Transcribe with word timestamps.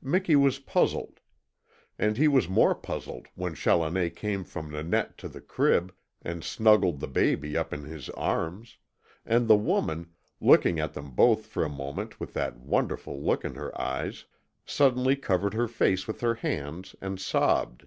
Miki 0.00 0.34
was 0.34 0.60
puzzled. 0.60 1.20
And 1.98 2.16
he 2.16 2.26
was 2.26 2.48
more 2.48 2.74
puzzled 2.74 3.26
when 3.34 3.54
Challoner 3.54 4.08
came 4.08 4.42
from 4.42 4.70
Nanette 4.70 5.18
to 5.18 5.28
the 5.28 5.42
crib, 5.42 5.92
and 6.22 6.42
snuggled 6.42 7.00
the 7.00 7.06
baby 7.06 7.54
up 7.58 7.70
in 7.74 7.82
his 7.84 8.08
arms; 8.08 8.78
and 9.26 9.46
the 9.46 9.56
woman 9.58 10.14
looking 10.40 10.80
at 10.80 10.94
them 10.94 11.10
both 11.10 11.44
for 11.44 11.66
a 11.66 11.68
moment 11.68 12.18
with 12.18 12.32
that 12.32 12.56
wonderful 12.56 13.22
look 13.22 13.44
in 13.44 13.56
her 13.56 13.78
eyes 13.78 14.24
suddenly 14.64 15.16
covered 15.16 15.52
her 15.52 15.68
face 15.68 16.06
with 16.06 16.22
her 16.22 16.36
hands 16.36 16.96
and 17.02 17.20
sobbed. 17.20 17.86